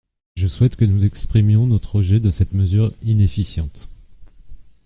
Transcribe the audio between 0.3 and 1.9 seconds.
Je souhaite que nous exprimions